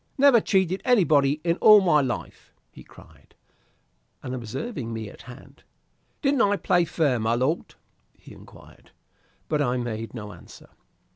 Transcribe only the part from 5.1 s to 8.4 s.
at hand, "Didn't I play fair, my lord?" he